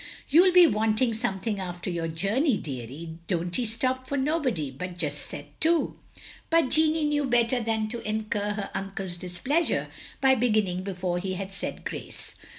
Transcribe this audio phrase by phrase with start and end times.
[0.31, 3.19] "You '11 be wanting something after yotir journey, deary.
[3.27, 5.95] Dontee stop for nobody, but just set to."
[6.49, 11.53] But Jeanne knew better than to incur her uncle's displeasure by beginning before he had
[11.53, 12.33] said grace.